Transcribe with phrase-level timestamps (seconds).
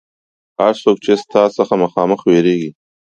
[0.59, 2.71] هر څوک چې ستا څخه مخامخ وېرېږي.